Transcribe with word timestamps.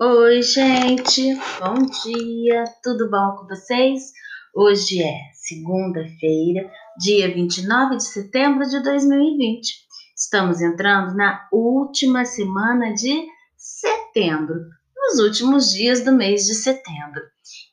Oi, 0.00 0.42
gente, 0.42 1.22
bom 1.60 1.74
dia, 2.02 2.64
tudo 2.82 3.08
bom 3.08 3.36
com 3.36 3.46
vocês? 3.46 4.10
Hoje 4.52 5.00
é 5.00 5.14
segunda-feira, 5.34 6.68
dia 6.98 7.32
29 7.32 7.98
de 7.98 8.04
setembro 8.04 8.68
de 8.68 8.82
2020. 8.82 9.72
Estamos 10.16 10.60
entrando 10.60 11.14
na 11.14 11.48
última 11.52 12.24
semana 12.24 12.92
de 12.92 13.24
setembro, 13.56 14.56
nos 14.96 15.20
últimos 15.20 15.70
dias 15.70 16.04
do 16.04 16.12
mês 16.12 16.44
de 16.44 16.54
setembro. 16.54 17.22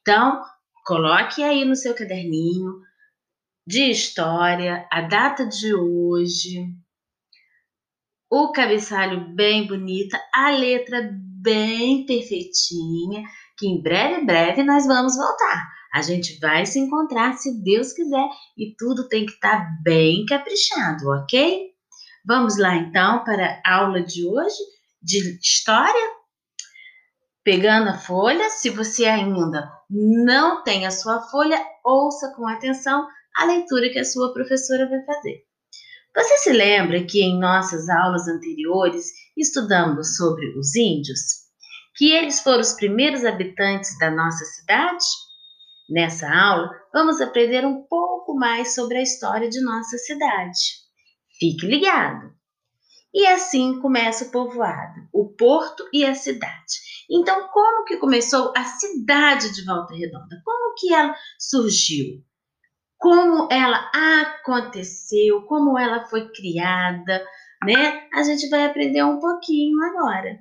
Então, 0.02 0.44
coloque 0.86 1.42
aí 1.42 1.66
no 1.66 1.76
seu 1.76 1.96
caderninho 1.96 2.72
de 3.66 3.90
história 3.90 4.88
a 4.92 5.02
data 5.02 5.48
de 5.48 5.74
hoje, 5.74 6.68
o 8.30 8.52
cabeçalho 8.52 9.34
bem 9.34 9.66
bonita, 9.66 10.22
a 10.32 10.52
letra 10.52 11.12
perfeitinha, 12.06 13.24
que 13.58 13.68
em 13.68 13.82
breve, 13.82 14.26
breve 14.26 14.64
nós 14.64 14.86
vamos 14.86 15.16
voltar. 15.16 15.68
A 15.94 16.02
gente 16.02 16.40
vai 16.40 16.66
se 16.66 16.80
encontrar 16.80 17.34
se 17.34 17.62
Deus 17.62 17.92
quiser 17.92 18.30
e 18.58 18.74
tudo 18.78 19.10
tem 19.10 19.26
que 19.26 19.34
estar 19.34 19.58
tá 19.58 19.78
bem 19.84 20.26
caprichado, 20.26 21.10
ok? 21.10 21.70
Vamos 22.26 22.58
lá 22.58 22.76
então 22.76 23.24
para 23.24 23.62
a 23.66 23.76
aula 23.76 24.02
de 24.02 24.26
hoje 24.26 24.64
de 25.02 25.38
história. 25.42 26.22
Pegando 27.44 27.90
a 27.90 27.98
folha, 27.98 28.50
se 28.50 28.70
você 28.70 29.06
ainda 29.06 29.70
não 29.90 30.64
tem 30.64 30.86
a 30.86 30.92
sua 30.92 31.22
folha, 31.24 31.60
ouça 31.84 32.32
com 32.36 32.48
atenção 32.48 33.08
a 33.36 33.46
leitura 33.46 33.90
que 33.90 34.00
a 34.00 34.06
sua 34.06 34.32
professora 34.34 34.88
vai 34.88 35.04
fazer. 35.04 35.44
Você 36.14 36.38
se 36.38 36.52
lembra 36.52 37.06
que 37.06 37.22
em 37.22 37.40
nossas 37.40 37.88
aulas 37.88 38.28
anteriores 38.28 39.12
estudamos 39.38 40.18
sobre 40.18 40.46
os 40.58 40.76
índios? 40.76 41.20
Que 41.96 42.12
eles 42.12 42.42
foram 42.42 42.60
os 42.60 42.74
primeiros 42.74 43.24
habitantes 43.24 43.98
da 43.98 44.12
nossa 44.12 44.44
cidade? 44.44 45.06
Nessa 45.90 46.30
aula, 46.30 46.70
vamos 46.94 47.22
aprender 47.22 47.66
um 47.66 47.84
pouco 47.84 48.36
mais 48.36 48.76
sobre 48.76 48.98
a 48.98 49.02
história 49.02 49.50
de 49.50 49.62
nossa 49.62 49.98
cidade. 49.98 50.60
Fique 51.40 51.66
ligado! 51.66 52.34
E 53.14 53.26
assim 53.28 53.80
começa 53.82 54.26
o 54.26 54.32
povoado, 54.32 55.02
o 55.14 55.34
porto 55.36 55.88
e 55.94 56.06
a 56.06 56.16
cidade. 56.16 56.74
Então, 57.10 57.50
como 57.50 57.86
que 57.86 57.98
começou 57.98 58.54
a 58.56 58.64
cidade 58.64 59.54
de 59.54 59.66
Volta 59.66 59.94
Redonda? 59.94 60.42
Como 60.46 60.76
que 60.76 60.94
ela 60.94 61.14
surgiu? 61.38 62.24
Como 63.02 63.48
ela 63.52 63.90
aconteceu, 63.96 65.42
como 65.48 65.78
ela 65.78 66.06
foi 66.06 66.30
criada, 66.30 67.26
né? 67.66 68.08
A 68.14 68.22
gente 68.22 68.48
vai 68.48 68.64
aprender 68.64 69.04
um 69.04 69.20
pouquinho 69.20 69.82
agora. 69.84 70.38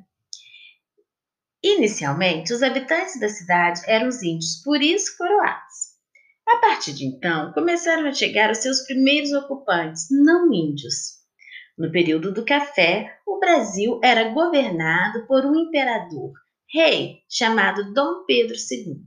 Inicialmente, 1.65 2.53
os 2.53 2.63
habitantes 2.63 3.19
da 3.19 3.31
cidade 3.31 3.81
eram 3.87 4.09
os 4.09 4.23
índios 4.23 4.63
puris 4.63 5.09
coroados. 5.17 5.91
A 6.47 6.59
partir 6.59 6.93
de 6.93 7.07
então, 7.07 7.51
começaram 7.55 8.07
a 8.07 8.13
chegar 8.13 8.51
os 8.51 8.59
seus 8.59 8.83
primeiros 8.83 9.33
ocupantes, 9.33 10.09
não 10.11 10.53
índios. 10.53 11.19
No 11.79 11.91
período 11.91 12.31
do 12.31 12.45
café, 12.45 13.19
o 13.27 13.39
Brasil 13.39 13.99
era 14.05 14.35
governado 14.35 15.27
por 15.27 15.47
um 15.47 15.57
imperador, 15.57 16.33
rei, 16.71 17.21
chamado 17.27 17.95
Dom 17.95 18.27
Pedro 18.27 18.55
II. 18.55 19.01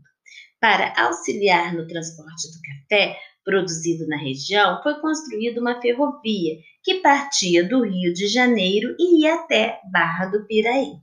Para 0.60 0.94
auxiliar 0.98 1.74
no 1.76 1.86
transporte 1.86 2.48
do 2.48 2.90
café, 2.90 3.16
produzido 3.44 4.08
na 4.08 4.18
região, 4.18 4.82
foi 4.82 5.00
construída 5.00 5.60
uma 5.60 5.82
ferrovia 5.82 6.56
que 6.84 6.96
partia 6.96 7.68
do 7.68 7.84
Rio 7.84 8.14
de 8.14 8.28
Janeiro 8.28 8.96
e 9.00 9.22
ia 9.22 9.36
até 9.36 9.80
Barra 9.92 10.28
do 10.28 10.46
Piraí. 10.46 10.94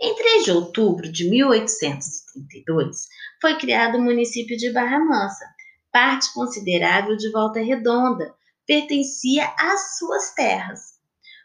Em 0.00 0.16
3 0.16 0.44
de 0.44 0.50
outubro 0.50 1.10
de 1.10 1.30
1832, 1.30 3.06
foi 3.40 3.56
criado 3.56 3.98
o 3.98 4.02
município 4.02 4.56
de 4.56 4.72
Barra 4.72 4.98
Mansa, 4.98 5.44
parte 5.92 6.32
considerável 6.34 7.16
de 7.16 7.30
Volta 7.30 7.60
Redonda, 7.60 8.34
pertencia 8.66 9.46
às 9.58 9.98
suas 9.98 10.34
terras. 10.34 10.80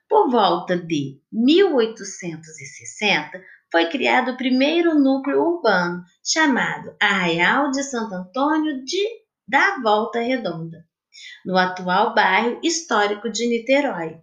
Por 0.10 0.32
volta 0.32 0.78
de 0.78 1.20
1860, 1.32 3.40
foi 3.72 3.88
criado 3.90 4.32
o 4.32 4.38
primeiro 4.38 4.98
núcleo 4.98 5.42
urbano, 5.42 6.02
chamado 6.24 6.96
Arraial 7.00 7.70
de 7.72 7.84
Santo 7.84 8.16
Antônio 8.16 8.84
de 8.86 9.27
da 9.48 9.80
Volta 9.82 10.20
Redonda, 10.20 10.86
no 11.46 11.58
atual 11.58 12.14
bairro 12.14 12.60
histórico 12.62 13.30
de 13.30 13.48
Niterói. 13.48 14.20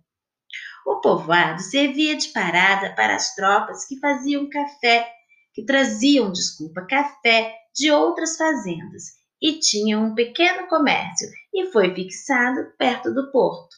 O 0.86 1.00
povoado 1.00 1.62
servia 1.62 2.14
de 2.14 2.28
parada 2.28 2.94
para 2.94 3.14
as 3.14 3.34
tropas 3.34 3.86
que 3.86 3.98
faziam 3.98 4.50
café, 4.50 5.10
que 5.54 5.64
traziam, 5.64 6.30
desculpa, 6.30 6.86
café 6.86 7.56
de 7.74 7.90
outras 7.90 8.36
fazendas 8.36 9.04
e 9.40 9.58
tinha 9.58 9.98
um 9.98 10.14
pequeno 10.14 10.68
comércio 10.68 11.28
e 11.54 11.70
foi 11.72 11.94
fixado 11.94 12.72
perto 12.78 13.12
do 13.12 13.32
porto. 13.32 13.76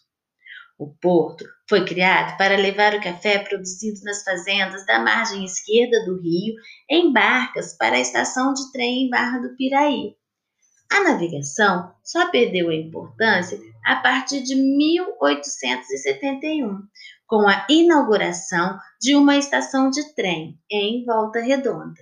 O 0.78 0.95
porto 1.01 1.45
foi 1.69 1.84
criado 1.84 2.37
para 2.37 2.57
levar 2.57 2.95
o 2.95 3.03
café 3.03 3.39
produzido 3.39 4.01
nas 4.03 4.23
fazendas 4.23 4.84
da 4.84 4.99
margem 4.99 5.45
esquerda 5.45 6.05
do 6.05 6.21
rio 6.21 6.55
em 6.91 7.13
barcas 7.13 7.77
para 7.77 7.97
a 7.97 8.01
estação 8.01 8.53
de 8.53 8.73
trem 8.73 9.07
em 9.07 9.09
Barra 9.09 9.39
do 9.39 9.57
Piraí, 9.57 10.15
a 10.91 11.03
navegação 11.03 11.95
só 12.03 12.31
perdeu 12.31 12.71
importância 12.71 13.59
a 13.85 13.97
partir 13.97 14.43
de 14.43 14.55
1871, 14.55 16.81
com 17.27 17.49
a 17.49 17.67
inauguração 17.69 18.79
de 19.01 19.17
uma 19.17 19.37
estação 19.37 19.91
de 19.91 20.15
trem 20.15 20.57
em 20.71 21.05
Volta 21.05 21.41
Redonda. 21.41 22.01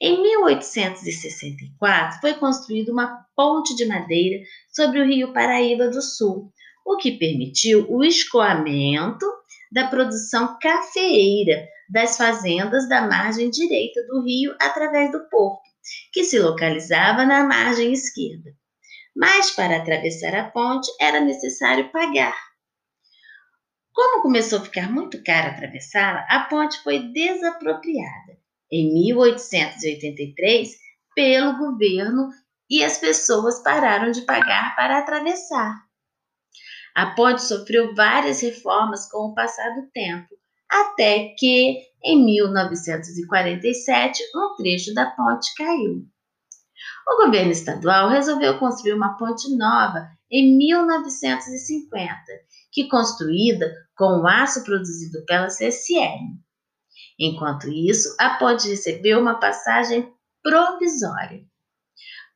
Em 0.00 0.22
1864, 0.22 2.20
foi 2.20 2.34
construída 2.34 2.92
uma 2.92 3.26
ponte 3.34 3.74
de 3.74 3.84
madeira 3.84 4.44
sobre 4.70 5.00
o 5.00 5.04
rio 5.04 5.32
Paraíba 5.32 5.88
do 5.88 6.00
Sul, 6.00 6.52
o 6.86 6.96
que 6.96 7.18
permitiu 7.18 7.84
o 7.90 8.04
escoamento 8.04 9.26
da 9.72 9.88
produção 9.88 10.56
cafeeira 10.62 11.66
das 11.90 12.16
fazendas 12.16 12.88
da 12.88 13.08
margem 13.08 13.50
direita 13.50 14.06
do 14.06 14.22
rio 14.22 14.54
através 14.60 15.10
do 15.10 15.28
porto 15.28 15.67
que 16.12 16.24
se 16.24 16.38
localizava 16.38 17.24
na 17.24 17.44
margem 17.44 17.92
esquerda. 17.92 18.50
Mas 19.14 19.50
para 19.50 19.78
atravessar 19.78 20.34
a 20.34 20.50
ponte 20.50 20.90
era 21.00 21.20
necessário 21.20 21.90
pagar. 21.90 22.36
Como 23.92 24.22
começou 24.22 24.60
a 24.60 24.64
ficar 24.64 24.90
muito 24.90 25.22
caro 25.24 25.48
atravessá-la, 25.48 26.24
a 26.28 26.44
ponte 26.44 26.80
foi 26.82 27.00
desapropriada 27.12 28.38
em 28.70 28.92
1883 28.92 30.76
pelo 31.14 31.58
governo 31.58 32.28
e 32.70 32.84
as 32.84 32.98
pessoas 32.98 33.62
pararam 33.62 34.12
de 34.12 34.22
pagar 34.22 34.76
para 34.76 34.98
atravessar. 34.98 35.74
A 36.94 37.14
ponte 37.14 37.42
sofreu 37.42 37.94
várias 37.94 38.40
reformas 38.40 39.10
com 39.10 39.30
o 39.30 39.34
passar 39.34 39.70
do 39.74 39.90
tempo, 39.90 40.28
até 40.70 41.34
que, 41.38 41.78
em 42.02 42.24
1947, 42.24 44.22
um 44.34 44.54
trecho 44.56 44.94
da 44.94 45.06
ponte 45.10 45.54
caiu. 45.56 46.06
O 47.08 47.24
governo 47.24 47.52
estadual 47.52 48.10
resolveu 48.10 48.58
construir 48.58 48.92
uma 48.92 49.16
ponte 49.16 49.48
nova 49.56 50.08
em 50.30 50.56
1950, 50.56 52.10
que 52.70 52.88
construída 52.88 53.72
com 53.96 54.20
o 54.20 54.26
aço 54.26 54.62
produzido 54.62 55.24
pela 55.24 55.46
CSN. 55.46 56.38
Enquanto 57.18 57.68
isso, 57.68 58.14
a 58.20 58.38
ponte 58.38 58.68
recebeu 58.68 59.20
uma 59.20 59.40
passagem 59.40 60.12
provisória. 60.42 61.42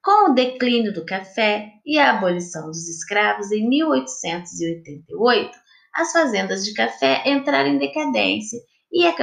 Com 0.02 0.30
o 0.30 0.34
declínio 0.34 0.92
do 0.92 1.04
café 1.04 1.70
e 1.86 1.98
a 1.98 2.16
abolição 2.16 2.66
dos 2.66 2.88
escravos 2.88 3.52
em 3.52 3.68
1888, 3.68 5.56
as 5.94 6.12
fazendas 6.12 6.64
de 6.64 6.72
café 6.74 7.22
entraram 7.26 7.70
em 7.70 7.78
decadência 7.78 8.58
e 8.90 9.06
a 9.06 9.14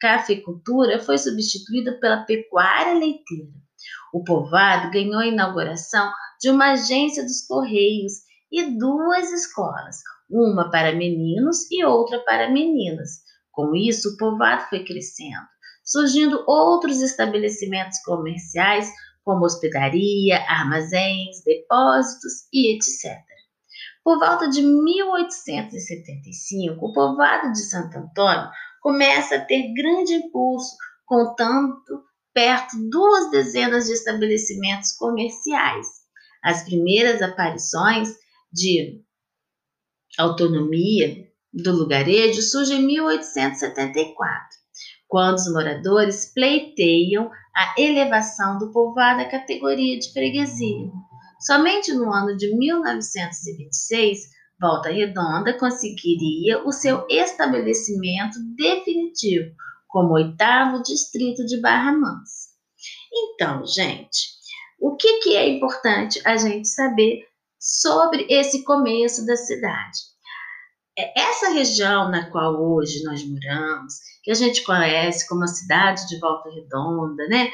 cafeicultura 0.00 0.98
foi 0.98 1.18
substituída 1.18 1.98
pela 1.98 2.24
pecuária 2.24 2.94
leiteira. 2.94 3.52
O 4.12 4.24
povoado 4.24 4.90
ganhou 4.90 5.20
a 5.20 5.26
inauguração 5.26 6.10
de 6.40 6.50
uma 6.50 6.72
agência 6.72 7.22
dos 7.22 7.46
Correios 7.46 8.12
e 8.50 8.78
duas 8.78 9.32
escolas, 9.32 9.96
uma 10.30 10.70
para 10.70 10.92
meninos 10.92 11.70
e 11.70 11.84
outra 11.84 12.18
para 12.20 12.50
meninas. 12.50 13.22
Com 13.50 13.74
isso, 13.74 14.10
o 14.10 14.16
povoado 14.16 14.68
foi 14.68 14.84
crescendo, 14.84 15.46
surgindo 15.84 16.44
outros 16.46 17.02
estabelecimentos 17.02 17.98
comerciais, 18.04 18.90
como 19.24 19.44
hospedaria, 19.44 20.38
armazéns, 20.48 21.42
depósitos 21.44 22.48
e 22.52 22.74
etc. 22.74 23.18
Por 24.08 24.18
volta 24.18 24.48
de 24.48 24.62
1875, 24.62 26.82
o 26.82 26.92
povoado 26.94 27.52
de 27.52 27.58
Santo 27.58 27.98
Antônio 27.98 28.48
começa 28.80 29.36
a 29.36 29.44
ter 29.44 29.74
grande 29.74 30.14
impulso, 30.14 30.74
contando 31.04 31.76
perto 32.32 32.74
duas 32.88 33.30
dezenas 33.30 33.84
de 33.84 33.92
estabelecimentos 33.92 34.92
comerciais. 34.92 35.86
As 36.42 36.64
primeiras 36.64 37.20
aparições 37.20 38.16
de 38.50 39.02
autonomia 40.18 41.28
do 41.52 41.72
lugarejo 41.72 42.40
surgem 42.40 42.80
em 42.80 42.86
1874. 42.86 44.56
quando 45.06 45.36
os 45.36 45.52
moradores 45.52 46.32
pleiteiam 46.32 47.30
a 47.54 47.74
elevação 47.78 48.58
do 48.58 48.72
povoado 48.72 49.20
à 49.20 49.26
categoria 49.26 49.98
de 49.98 50.10
freguesia. 50.14 50.90
Somente 51.40 51.92
no 51.92 52.12
ano 52.12 52.36
de 52.36 52.54
1926, 52.56 54.38
Volta 54.60 54.90
Redonda 54.90 55.56
conseguiria 55.56 56.64
o 56.66 56.72
seu 56.72 57.06
estabelecimento 57.08 58.38
definitivo 58.56 59.54
como 59.86 60.14
oitavo 60.14 60.82
distrito 60.82 61.46
de 61.46 61.60
Barra 61.60 61.92
Mansa. 61.92 62.48
Então, 63.12 63.64
gente, 63.64 64.36
o 64.80 64.96
que, 64.96 65.20
que 65.20 65.36
é 65.36 65.48
importante 65.48 66.20
a 66.24 66.36
gente 66.36 66.68
saber 66.68 67.24
sobre 67.58 68.26
esse 68.28 68.64
começo 68.64 69.24
da 69.24 69.36
cidade? 69.36 69.98
É, 70.96 71.20
essa 71.20 71.50
região 71.50 72.10
na 72.10 72.28
qual 72.30 72.60
hoje 72.60 73.02
nós 73.04 73.24
moramos, 73.24 73.94
que 74.22 74.32
a 74.32 74.34
gente 74.34 74.62
conhece 74.64 75.28
como 75.28 75.44
a 75.44 75.48
cidade 75.48 76.06
de 76.08 76.18
Volta 76.18 76.50
Redonda, 76.50 77.26
né? 77.28 77.50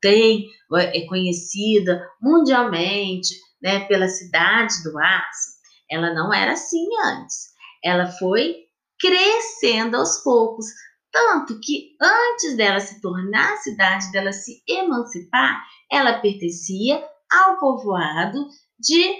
Tem, 0.00 0.46
é 0.76 1.06
conhecida 1.06 2.00
mundialmente 2.20 3.34
né, 3.60 3.80
pela 3.86 4.08
cidade 4.08 4.82
do 4.84 4.96
aço, 4.98 5.58
ela 5.90 6.12
não 6.14 6.32
era 6.32 6.52
assim 6.52 6.86
antes. 7.04 7.48
Ela 7.82 8.06
foi 8.06 8.54
crescendo 8.98 9.96
aos 9.96 10.22
poucos, 10.22 10.66
tanto 11.10 11.58
que 11.60 11.96
antes 12.00 12.56
dela 12.56 12.80
se 12.80 13.00
tornar 13.00 13.56
cidade, 13.58 14.10
dela 14.12 14.32
se 14.32 14.62
emancipar, 14.68 15.62
ela 15.90 16.20
pertencia 16.20 17.02
ao 17.30 17.58
povoado 17.58 18.46
de 18.78 19.14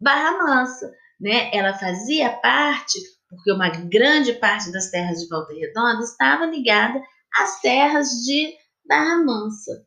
Barra 0.00 0.38
Mansa, 0.38 0.90
né? 1.20 1.50
Ela 1.54 1.74
fazia 1.74 2.30
parte, 2.30 2.98
porque 3.28 3.52
uma 3.52 3.68
grande 3.68 4.32
parte 4.34 4.72
das 4.72 4.90
terras 4.90 5.20
de 5.20 5.28
Volta 5.28 5.52
Redonda 5.52 6.02
estava 6.02 6.46
ligada 6.46 7.00
às 7.34 7.60
terras 7.60 8.08
de 8.24 8.52
Barra 8.86 9.22
Mansa. 9.24 9.86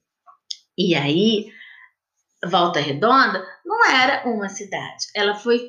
E 0.83 0.95
aí, 0.95 1.45
Volta 2.49 2.79
Redonda 2.79 3.45
não 3.63 3.85
era 3.85 4.27
uma 4.27 4.49
cidade, 4.49 5.05
ela 5.15 5.35
foi 5.35 5.59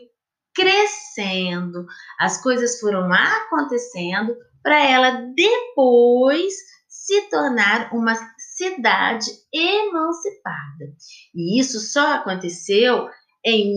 crescendo, 0.55 1.85
as 2.19 2.43
coisas 2.43 2.81
foram 2.81 3.12
acontecendo 3.12 4.35
para 4.62 4.82
ela 4.82 5.11
depois 5.35 6.55
se 6.88 7.29
tornar 7.29 7.93
uma 7.93 8.14
cidade 8.56 9.31
emancipada. 9.53 10.97
E 11.35 11.61
isso 11.61 11.79
só 11.79 12.14
aconteceu 12.14 13.06
em 13.44 13.70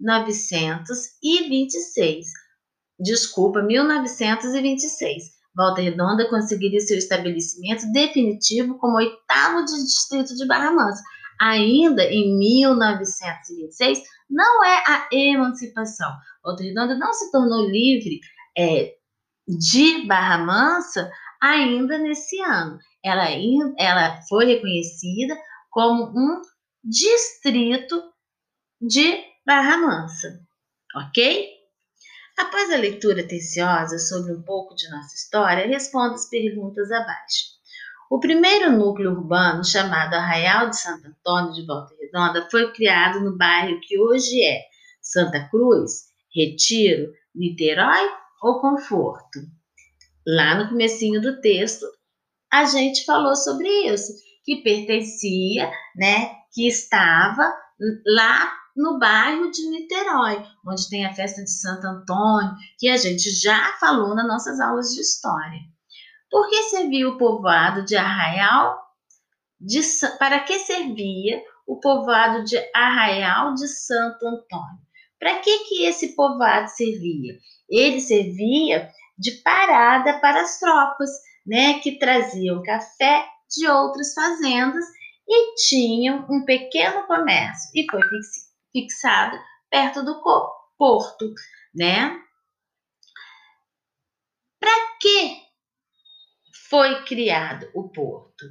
1926. 0.00 2.26
Desculpa, 2.98 3.62
1926. 3.62 5.33
Volta 5.56 5.80
Redonda 5.80 6.28
conseguiria 6.28 6.80
seu 6.80 6.98
estabelecimento 6.98 7.90
definitivo 7.92 8.76
como 8.78 8.96
oitavo 8.96 9.64
de 9.64 9.74
distrito 9.84 10.34
de 10.34 10.46
Barra 10.46 10.72
Mansa. 10.72 11.02
Ainda 11.40 12.04
em 12.04 12.36
1926, 12.38 14.02
não 14.28 14.64
é 14.64 14.82
a 14.86 15.08
emancipação. 15.12 16.10
Volta 16.42 16.62
Redonda 16.62 16.96
não 16.96 17.12
se 17.12 17.30
tornou 17.30 17.68
livre 17.68 18.20
é, 18.56 18.94
de 19.46 20.06
Barra 20.06 20.38
Mansa 20.38 21.10
ainda 21.40 21.98
nesse 21.98 22.40
ano. 22.40 22.78
Ela, 23.04 23.26
ela 23.78 24.20
foi 24.28 24.46
reconhecida 24.46 25.36
como 25.70 26.10
um 26.16 26.40
distrito 26.82 28.02
de 28.80 29.22
Barra 29.46 29.76
Mansa, 29.76 30.40
ok? 30.96 31.63
Após 32.36 32.72
a 32.72 32.76
leitura 32.76 33.22
atenciosa 33.22 33.98
sobre 33.98 34.32
um 34.32 34.42
pouco 34.42 34.74
de 34.74 34.88
nossa 34.90 35.14
história, 35.14 35.66
responda 35.66 36.14
as 36.14 36.28
perguntas 36.28 36.90
abaixo. 36.90 37.54
O 38.10 38.18
primeiro 38.18 38.72
núcleo 38.72 39.12
urbano, 39.12 39.64
chamado 39.64 40.14
Arraial 40.14 40.68
de 40.68 40.76
Santo 40.76 41.06
Antônio 41.06 41.52
de 41.52 41.66
Volta 41.66 41.94
Redonda, 41.98 42.48
foi 42.50 42.72
criado 42.72 43.20
no 43.20 43.36
bairro 43.36 43.80
que 43.80 43.98
hoje 43.98 44.42
é 44.42 44.62
Santa 45.00 45.48
Cruz, 45.48 46.04
Retiro, 46.34 47.12
Niterói 47.34 48.10
ou 48.42 48.60
Conforto. 48.60 49.40
Lá 50.26 50.54
no 50.56 50.68
comecinho 50.68 51.20
do 51.20 51.40
texto, 51.40 51.86
a 52.52 52.64
gente 52.64 53.04
falou 53.04 53.34
sobre 53.36 53.68
isso, 53.92 54.12
que 54.44 54.62
pertencia, 54.62 55.70
né, 55.96 56.34
que 56.52 56.66
estava 56.66 57.52
lá 58.06 58.52
no 58.76 58.98
bairro 58.98 59.50
de 59.50 59.68
Niterói, 59.68 60.44
onde 60.66 60.88
tem 60.88 61.06
a 61.06 61.14
festa 61.14 61.42
de 61.42 61.50
Santo 61.50 61.86
Antônio, 61.86 62.54
que 62.78 62.88
a 62.88 62.96
gente 62.96 63.30
já 63.30 63.72
falou 63.78 64.14
nas 64.14 64.26
nossas 64.26 64.60
aulas 64.60 64.90
de 64.92 65.00
história. 65.00 65.60
Por 66.30 66.48
que 66.48 66.64
servia 66.64 67.08
o 67.08 67.16
povoado 67.16 67.84
de 67.84 67.96
Arraial? 67.96 68.82
De, 69.60 69.80
para 70.18 70.40
que 70.40 70.58
servia 70.58 71.40
o 71.66 71.78
povoado 71.78 72.44
de 72.44 72.58
Arraial 72.74 73.54
de 73.54 73.68
Santo 73.68 74.26
Antônio? 74.26 74.84
Para 75.18 75.38
que, 75.38 75.64
que 75.64 75.84
esse 75.84 76.14
povoado 76.16 76.68
servia? 76.68 77.34
Ele 77.70 78.00
servia 78.00 78.90
de 79.16 79.30
parada 79.42 80.18
para 80.20 80.42
as 80.42 80.58
tropas, 80.58 81.10
né, 81.46 81.78
que 81.78 81.98
traziam 81.98 82.62
café 82.62 83.24
de 83.48 83.68
outras 83.68 84.12
fazendas 84.12 84.84
e 85.26 85.54
tinham 85.68 86.26
um 86.28 86.44
pequeno 86.44 87.06
comércio 87.06 87.70
e 87.74 87.86
foi 87.90 88.00
fixado 88.74 89.38
perto 89.70 90.04
do 90.04 90.20
porto, 90.76 91.32
né? 91.72 92.20
Para 94.58 94.98
que 95.00 95.40
foi 96.68 97.04
criado 97.04 97.70
o 97.72 97.88
porto? 97.88 98.44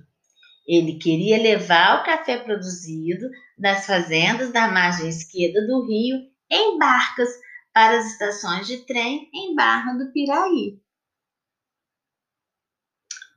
Ele 0.66 0.98
queria 0.98 1.42
levar 1.42 2.00
o 2.00 2.06
café 2.06 2.38
produzido 2.38 3.30
das 3.58 3.86
fazendas 3.86 4.54
da 4.54 4.70
margem 4.70 5.10
esquerda 5.10 5.66
do 5.68 5.86
rio 5.86 6.32
em 6.50 6.78
barcas 6.78 7.30
para 7.74 7.98
as 7.98 8.06
estações 8.14 8.66
de 8.66 8.86
trem 8.86 9.30
em 9.34 9.54
Barra 9.56 9.94
do 9.94 10.12
Piraí. 10.14 10.82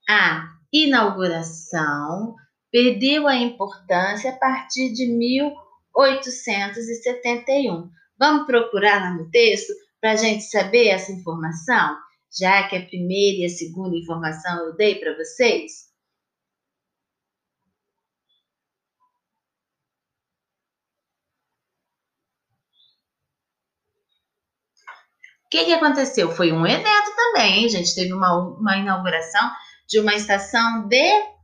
a 0.08 0.48
inauguração 0.72 2.36
perdeu 2.70 3.26
a 3.26 3.34
importância 3.36 4.30
a 4.30 4.36
partir 4.36 4.92
de 4.92 5.06
1871? 5.06 7.90
Vamos 8.18 8.46
procurar 8.46 9.02
lá 9.02 9.12
no 9.14 9.28
texto 9.30 9.74
para 10.00 10.12
a 10.12 10.16
gente 10.16 10.44
saber 10.44 10.86
essa 10.88 11.12
informação, 11.12 11.98
já 12.38 12.68
que 12.68 12.76
a 12.76 12.86
primeira 12.86 13.38
e 13.38 13.46
a 13.46 13.48
segunda 13.48 13.96
informação 13.96 14.66
eu 14.66 14.76
dei 14.76 14.96
para 14.96 15.16
vocês? 15.16 15.86
O 25.46 25.48
que, 25.48 25.64
que 25.64 25.74
aconteceu? 25.74 26.32
Foi 26.32 26.50
um 26.50 26.66
evento 26.66 27.16
também, 27.16 27.62
hein, 27.62 27.68
gente? 27.68 27.94
Teve 27.94 28.12
uma, 28.12 28.36
uma 28.58 28.76
inauguração 28.76 29.52
de 29.88 30.00
uma 30.00 30.12
estação 30.14 30.88
de 30.88 31.36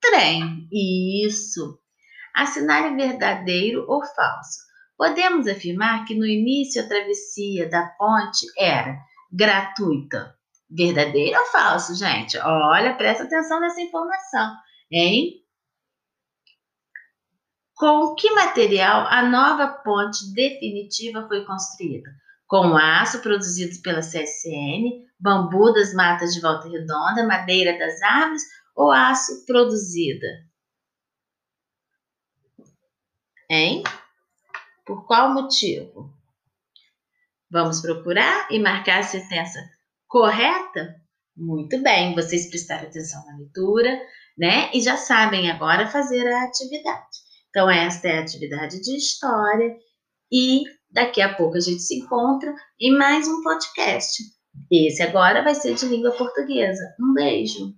trem. 0.00 0.68
Isso. 0.72 1.78
Assinar 2.34 2.96
verdadeiro 2.96 3.84
ou 3.88 4.04
falso. 4.04 4.58
Podemos 4.98 5.46
afirmar 5.46 6.04
que 6.04 6.16
no 6.16 6.26
início 6.26 6.82
a 6.82 6.88
travessia 6.88 7.68
da 7.68 7.86
ponte 7.98 8.44
era 8.58 8.98
gratuita. 9.32 10.34
Verdadeiro 10.68 11.38
ou 11.38 11.46
falso, 11.46 11.94
gente? 11.94 12.36
Olha, 12.38 12.94
presta 12.94 13.22
atenção 13.22 13.60
nessa 13.60 13.80
informação, 13.80 14.52
hein? 14.90 15.44
Com 17.74 18.16
que 18.16 18.30
material 18.32 19.06
a 19.06 19.22
nova 19.22 19.68
ponte 19.68 20.32
definitiva 20.34 21.28
foi 21.28 21.44
construída? 21.44 22.10
Com 22.46 22.76
aço 22.76 23.20
produzido 23.22 23.80
pela 23.82 24.00
CSN, 24.00 25.04
bambu 25.18 25.72
das 25.72 25.92
matas 25.92 26.32
de 26.32 26.40
volta 26.40 26.68
redonda, 26.68 27.26
madeira 27.26 27.76
das 27.78 28.00
árvores 28.02 28.42
ou 28.74 28.92
aço 28.92 29.44
produzida? 29.46 30.26
Hein? 33.50 33.82
Por 34.84 35.06
qual 35.06 35.32
motivo? 35.32 36.14
Vamos 37.50 37.80
procurar 37.80 38.48
e 38.50 38.58
marcar 38.58 39.00
a 39.00 39.04
sentença 39.04 39.58
correta? 40.06 40.94
Muito 41.36 41.80
bem, 41.82 42.14
vocês 42.14 42.48
prestaram 42.48 42.88
atenção 42.88 43.24
na 43.26 43.36
leitura, 43.36 44.00
né? 44.36 44.70
E 44.72 44.80
já 44.80 44.96
sabem 44.96 45.50
agora 45.50 45.88
fazer 45.88 46.26
a 46.26 46.44
atividade. 46.44 47.26
Então, 47.50 47.70
esta 47.70 48.08
é 48.08 48.18
a 48.18 48.22
atividade 48.22 48.80
de 48.80 48.96
história 48.96 49.76
e 50.30 50.64
daqui 50.96 51.20
a 51.20 51.34
pouco 51.34 51.58
a 51.58 51.60
gente 51.60 51.82
se 51.82 51.98
encontra 51.98 52.54
em 52.80 52.96
mais 52.96 53.28
um 53.28 53.42
podcast. 53.42 54.22
Esse 54.72 55.02
agora 55.02 55.44
vai 55.44 55.54
ser 55.54 55.74
de 55.74 55.84
língua 55.84 56.12
portuguesa. 56.12 56.82
Um 56.98 57.12
beijo! 57.12 57.74